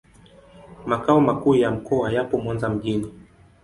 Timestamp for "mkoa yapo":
1.71-2.37